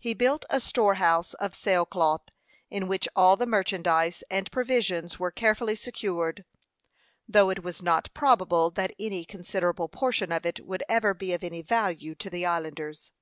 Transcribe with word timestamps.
He 0.00 0.14
built 0.14 0.44
a 0.50 0.58
storehouse 0.58 1.32
of 1.34 1.54
sail 1.54 1.86
cloth, 1.86 2.22
in 2.70 2.88
which 2.88 3.06
all 3.14 3.36
the 3.36 3.46
merchandise 3.46 4.24
and 4.28 4.50
provisions 4.50 5.20
were 5.20 5.30
carefully 5.30 5.76
secured, 5.76 6.44
though 7.28 7.50
it 7.50 7.62
was 7.62 7.80
not 7.80 8.12
probable 8.12 8.72
that 8.72 8.92
any 8.98 9.24
considerable 9.24 9.88
portion 9.88 10.32
of 10.32 10.44
it 10.44 10.66
would 10.66 10.82
ever 10.88 11.14
be 11.14 11.32
of 11.34 11.44
any 11.44 11.62
value 11.62 12.16
to 12.16 12.28
the 12.28 12.44
islanders. 12.44 13.12